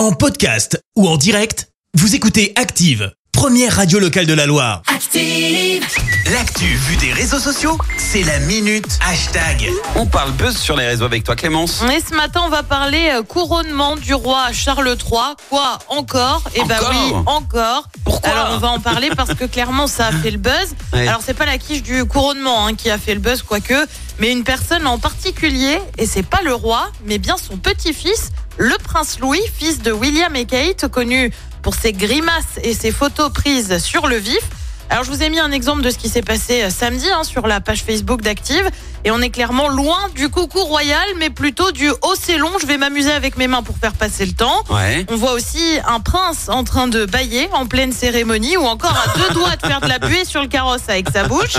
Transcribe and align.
En 0.00 0.12
podcast 0.12 0.82
ou 0.96 1.06
en 1.06 1.18
direct, 1.18 1.68
vous 1.92 2.14
écoutez 2.14 2.54
Active, 2.56 3.12
première 3.32 3.76
radio 3.76 3.98
locale 3.98 4.24
de 4.24 4.32
la 4.32 4.46
Loire. 4.46 4.80
Active. 4.86 5.84
L'actu 6.32 6.64
vue 6.64 6.96
des 6.96 7.12
réseaux 7.12 7.38
sociaux, 7.38 7.76
c'est 7.98 8.22
la 8.22 8.38
minute 8.38 8.98
hashtag. 9.06 9.68
On 9.96 10.06
parle 10.06 10.30
buzz 10.32 10.56
sur 10.56 10.74
les 10.74 10.86
réseaux 10.86 11.04
avec 11.04 11.24
toi 11.24 11.36
Clémence. 11.36 11.82
Et 11.94 12.00
ce 12.00 12.14
matin, 12.14 12.40
on 12.46 12.48
va 12.48 12.62
parler 12.62 13.10
euh, 13.12 13.22
couronnement 13.22 13.96
du 13.96 14.14
roi 14.14 14.52
Charles 14.52 14.88
III. 14.88 15.34
Quoi 15.50 15.78
encore? 15.88 16.44
Eh 16.54 16.62
ben 16.64 16.76
Encore? 16.78 16.90
oui, 16.92 17.14
encore. 17.26 17.88
Pourquoi 18.10 18.30
Alors 18.30 18.48
on 18.54 18.58
va 18.58 18.68
en 18.68 18.80
parler 18.80 19.10
parce 19.16 19.34
que 19.34 19.44
clairement 19.44 19.86
ça 19.86 20.08
a 20.08 20.12
fait 20.12 20.30
le 20.30 20.38
buzz. 20.38 20.74
Ouais. 20.92 21.06
Alors 21.06 21.20
c'est 21.24 21.34
pas 21.34 21.46
la 21.46 21.58
quiche 21.58 21.82
du 21.82 22.04
couronnement 22.04 22.66
hein, 22.66 22.74
qui 22.74 22.90
a 22.90 22.98
fait 22.98 23.14
le 23.14 23.20
buzz 23.20 23.42
quoique, 23.42 23.86
mais 24.18 24.32
une 24.32 24.42
personne 24.42 24.86
en 24.86 24.98
particulier 24.98 25.78
et 25.96 26.06
c'est 26.06 26.24
pas 26.24 26.42
le 26.42 26.52
roi, 26.52 26.90
mais 27.06 27.18
bien 27.18 27.36
son 27.36 27.56
petit-fils, 27.56 28.32
le 28.58 28.76
prince 28.82 29.20
Louis, 29.20 29.40
fils 29.56 29.80
de 29.80 29.92
William 29.92 30.34
et 30.34 30.44
Kate, 30.44 30.88
connu 30.88 31.32
pour 31.62 31.74
ses 31.74 31.92
grimaces 31.92 32.58
et 32.62 32.74
ses 32.74 32.90
photos 32.90 33.32
prises 33.32 33.78
sur 33.78 34.08
le 34.08 34.16
vif. 34.16 34.40
Alors 34.90 35.04
je 35.04 35.10
vous 35.10 35.22
ai 35.22 35.30
mis 35.30 35.38
un 35.38 35.52
exemple 35.52 35.82
de 35.82 35.90
ce 35.90 35.98
qui 35.98 36.08
s'est 36.08 36.20
passé 36.20 36.62
euh, 36.64 36.70
samedi 36.70 37.08
hein, 37.08 37.22
sur 37.22 37.46
la 37.46 37.60
page 37.60 37.84
Facebook 37.84 38.22
d'Active 38.22 38.68
et 39.04 39.12
on 39.12 39.20
est 39.22 39.30
clairement 39.30 39.68
loin 39.68 40.08
du 40.16 40.28
coucou 40.28 40.58
royal 40.64 41.06
mais 41.16 41.30
plutôt 41.30 41.70
du 41.70 41.88
oh 42.02 42.14
c'est 42.20 42.36
long, 42.36 42.50
je 42.60 42.66
vais 42.66 42.76
m'amuser 42.76 43.12
avec 43.12 43.38
mes 43.38 43.46
mains 43.46 43.62
pour 43.62 43.76
faire 43.78 43.92
passer 43.92 44.26
le 44.26 44.32
temps. 44.32 44.64
Ouais. 44.68 45.06
On 45.08 45.14
voit 45.14 45.32
aussi 45.32 45.78
un 45.86 46.00
prince 46.00 46.48
en 46.48 46.64
train 46.64 46.88
de 46.88 47.04
bailler 47.04 47.48
en 47.52 47.66
pleine 47.66 47.92
cérémonie 47.92 48.56
ou 48.56 48.64
encore 48.64 48.90
à 48.92 49.16
deux 49.16 49.32
doigts 49.32 49.54
de 49.54 49.64
faire 49.64 49.80
de 49.80 49.86
la 49.86 50.00
buée 50.00 50.24
sur 50.24 50.42
le 50.42 50.48
carrosse 50.48 50.88
avec 50.88 51.08
sa 51.10 51.22
bouche. 51.22 51.54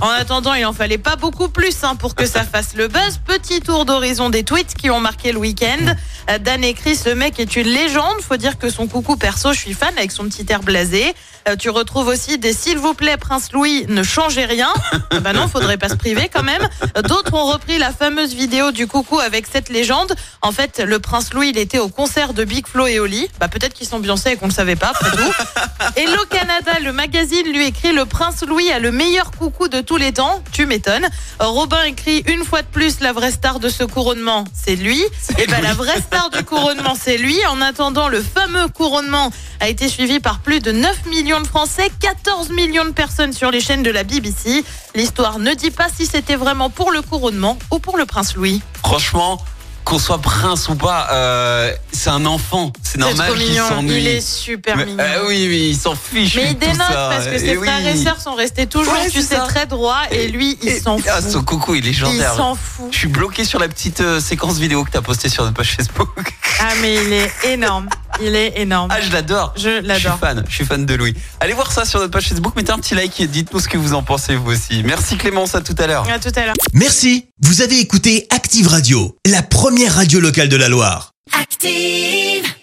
En 0.00 0.08
attendant, 0.08 0.54
il 0.54 0.64
en 0.64 0.72
fallait 0.72 0.96
pas 0.96 1.16
beaucoup 1.16 1.48
plus 1.48 1.82
hein, 1.82 1.96
pour 1.96 2.14
que 2.14 2.24
ça 2.24 2.44
fasse 2.44 2.74
le 2.76 2.86
buzz. 2.86 3.18
Petit 3.26 3.60
tour 3.60 3.84
d'horizon 3.84 4.30
des 4.30 4.44
tweets 4.44 4.74
qui 4.74 4.90
ont 4.90 5.00
marqué 5.00 5.32
le 5.32 5.38
week-end. 5.38 5.94
Euh, 6.30 6.38
Dan 6.38 6.62
écrit 6.62 6.94
ce 6.94 7.10
mec 7.10 7.40
est 7.40 7.56
une 7.56 7.66
légende. 7.66 8.20
Faut 8.20 8.36
dire 8.36 8.58
que 8.58 8.70
son 8.70 8.86
coucou 8.86 9.16
perso, 9.16 9.52
je 9.52 9.58
suis 9.58 9.74
fan 9.74 9.92
avec 9.98 10.12
son 10.12 10.24
petit 10.24 10.46
air 10.48 10.60
blasé. 10.60 11.14
Euh, 11.48 11.56
tu 11.56 11.70
retrouves 11.70 12.08
aussi 12.08 12.38
des 12.38 12.52
s'il 12.76 12.84
vous 12.84 12.92
plaît, 12.92 13.16
Prince 13.16 13.52
Louis, 13.52 13.86
ne 13.88 14.02
changez 14.02 14.44
rien. 14.44 14.68
Bah 15.22 15.32
non, 15.32 15.48
faudrait 15.48 15.78
pas 15.78 15.88
se 15.88 15.94
priver 15.94 16.28
quand 16.32 16.42
même. 16.42 16.68
D'autres 17.08 17.32
ont 17.34 17.46
repris 17.46 17.78
la 17.78 17.90
fameuse 17.90 18.34
vidéo 18.34 18.70
du 18.70 18.86
coucou 18.86 19.18
avec 19.18 19.46
cette 19.50 19.70
légende. 19.70 20.14
En 20.42 20.52
fait, 20.52 20.78
le 20.78 20.98
Prince 20.98 21.32
Louis, 21.32 21.48
il 21.48 21.58
était 21.58 21.78
au 21.78 21.88
concert 21.88 22.34
de 22.34 22.44
Big 22.44 22.66
Flo 22.66 22.86
et 22.86 23.00
Oli. 23.00 23.28
Bah 23.40 23.48
peut-être 23.48 23.72
qu'ils 23.72 23.86
sont 23.86 23.98
Beyoncé 23.98 24.32
et 24.32 24.36
qu'on 24.36 24.46
le 24.46 24.52
savait 24.52 24.76
pas, 24.76 24.88
après 24.88 25.10
tout. 25.10 25.32
Hello 25.96 26.22
Canada, 26.28 26.72
le 26.84 26.92
magazine 26.92 27.46
lui 27.50 27.66
écrit 27.66 27.92
le 27.92 28.04
Prince 28.04 28.44
Louis 28.46 28.70
a 28.70 28.78
le 28.78 28.92
meilleur 28.92 29.30
coucou 29.30 29.68
de 29.68 29.80
tous 29.80 29.96
les 29.96 30.12
temps. 30.12 30.42
Tu 30.52 30.66
m'étonnes. 30.66 31.08
Robin 31.40 31.82
écrit 31.84 32.22
une 32.28 32.44
fois 32.44 32.62
de 32.62 32.68
plus 32.68 33.00
la 33.00 33.12
vraie 33.12 33.32
star 33.32 33.58
de 33.58 33.68
ce 33.68 33.84
couronnement, 33.84 34.44
c'est 34.52 34.76
lui. 34.76 35.02
Et 35.38 35.46
ben 35.46 35.62
la 35.62 35.72
vraie 35.72 36.00
star 36.00 36.30
du 36.30 36.44
couronnement, 36.44 36.94
c'est 37.00 37.16
lui. 37.16 37.38
En 37.46 37.62
attendant, 37.62 38.08
le 38.08 38.22
fameux 38.22 38.68
couronnement 38.68 39.32
a 39.60 39.68
été 39.68 39.88
suivi 39.88 40.20
par 40.20 40.40
plus 40.40 40.60
de 40.60 40.72
9 40.72 41.06
millions 41.06 41.40
de 41.40 41.46
Français, 41.46 41.90
14 42.00 42.50
millions 42.50 42.65
de 42.66 42.90
personnes 42.92 43.32
sur 43.32 43.50
les 43.50 43.60
chaînes 43.60 43.82
de 43.82 43.90
la 43.90 44.02
BBC. 44.02 44.64
L'histoire 44.94 45.38
ne 45.38 45.54
dit 45.54 45.70
pas 45.70 45.86
si 45.94 46.04
c'était 46.06 46.34
vraiment 46.36 46.68
pour 46.68 46.90
le 46.90 47.00
couronnement 47.00 47.56
ou 47.70 47.78
pour 47.78 47.96
le 47.96 48.06
prince 48.06 48.34
Louis. 48.34 48.60
Franchement, 48.84 49.40
qu'on 49.84 49.98
soit 50.00 50.18
prince 50.18 50.68
ou 50.68 50.74
pas, 50.74 51.08
euh, 51.12 51.72
c'est 51.92 52.10
un 52.10 52.26
enfant. 52.26 52.72
C'est 52.82 52.98
normal 52.98 53.34
qu'il 53.34 53.54
s'ennuie. 53.56 53.98
Il 54.00 54.06
est 54.08 54.20
super 54.20 54.76
mignon. 54.78 54.96
euh, 54.98 55.28
oui, 55.28 55.46
oui, 55.48 55.68
il 55.70 55.76
s'en 55.76 55.94
fiche. 55.94 56.34
Mais 56.34 56.50
il 56.50 56.58
dénote 56.58 56.78
parce 56.88 57.26
que 57.26 57.38
ses 57.38 57.50
Et 57.50 57.54
frères 57.54 57.78
oui. 57.84 57.88
et 57.90 57.96
sœurs 57.96 58.20
sont 58.20 58.34
restés 58.34 58.66
toujours, 58.66 58.92
Ouais, 58.94 59.08
tu 59.10 59.22
sais, 59.22 59.36
ça. 59.36 59.42
très 59.46 59.66
droits 59.66 60.02
et 60.10 60.26
lui, 60.26 60.58
il 60.62 60.72
s'en 60.80 60.96
Ah, 61.08 61.20
fout. 61.22 61.30
son 61.30 61.42
coucou, 61.44 61.74
il 61.76 61.78
est 61.86 61.90
Il 61.90 61.92
légendaire. 61.92 62.34
s'en 62.34 62.56
fout. 62.56 62.88
Je 62.90 62.98
suis 62.98 63.08
bloqué 63.08 63.44
sur 63.44 63.60
la 63.60 63.68
petite 63.68 64.00
euh, 64.00 64.18
séquence 64.20 64.58
vidéo 64.58 64.82
que 64.84 64.90
tu 64.90 64.96
as 64.96 65.02
postée 65.02 65.28
sur 65.28 65.44
notre 65.44 65.56
page 65.56 65.76
Facebook. 65.76 66.34
Ah, 66.60 66.72
mais 66.82 66.94
il 66.96 67.12
est 67.12 67.30
énorme. 67.52 67.88
Il 68.20 68.34
est 68.34 68.54
énorme. 68.60 68.90
Ah, 68.92 69.00
je 69.00 69.12
l'adore. 69.12 69.52
Je 69.56 69.62
Je 69.62 69.68
suis 69.78 69.82
l'adore. 69.86 70.18
fan, 70.18 70.44
je 70.48 70.54
suis 70.54 70.64
fan 70.64 70.86
de 70.86 70.94
Louis. 70.94 71.14
Allez 71.40 71.52
voir 71.52 71.70
ça 71.72 71.84
sur 71.84 71.98
notre 72.00 72.10
page 72.12 72.28
Facebook, 72.28 72.54
mettez 72.56 72.72
un 72.72 72.78
petit 72.78 72.94
like 72.94 73.18
et 73.20 73.26
dites-nous 73.26 73.60
ce 73.60 73.68
que 73.68 73.76
vous 73.78 73.94
en 73.94 74.02
pensez 74.02 74.36
vous 74.36 74.52
aussi. 74.52 74.82
Merci 74.84 75.16
Clémence, 75.16 75.54
à 75.54 75.60
tout 75.60 75.74
à 75.78 75.86
l'heure. 75.86 76.08
À 76.10 76.18
tout 76.18 76.32
à 76.34 76.44
l'heure. 76.46 76.54
Merci, 76.72 77.26
vous 77.42 77.62
avez 77.62 77.78
écouté 77.78 78.26
Active 78.30 78.68
Radio, 78.68 79.16
la 79.26 79.42
première 79.42 79.94
radio 79.94 80.20
locale 80.20 80.48
de 80.48 80.56
la 80.56 80.68
Loire. 80.68 81.12
Active. 81.38 82.56